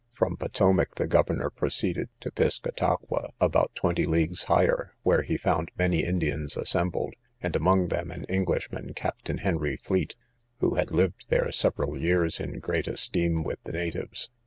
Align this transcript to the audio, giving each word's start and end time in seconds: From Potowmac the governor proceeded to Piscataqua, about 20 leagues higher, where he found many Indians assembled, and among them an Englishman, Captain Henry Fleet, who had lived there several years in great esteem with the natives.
From 0.13 0.35
Potowmac 0.35 0.95
the 0.95 1.05
governor 1.05 1.51
proceeded 1.51 2.09
to 2.21 2.31
Piscataqua, 2.31 3.33
about 3.39 3.69
20 3.75 4.03
leagues 4.07 4.45
higher, 4.45 4.95
where 5.03 5.21
he 5.21 5.37
found 5.37 5.69
many 5.77 6.03
Indians 6.03 6.57
assembled, 6.57 7.13
and 7.39 7.55
among 7.55 7.89
them 7.89 8.09
an 8.09 8.23
Englishman, 8.23 8.95
Captain 8.95 9.37
Henry 9.37 9.77
Fleet, 9.77 10.15
who 10.57 10.73
had 10.73 10.89
lived 10.89 11.27
there 11.29 11.51
several 11.51 11.99
years 11.99 12.39
in 12.39 12.57
great 12.57 12.87
esteem 12.87 13.43
with 13.43 13.61
the 13.63 13.73
natives. 13.73 14.31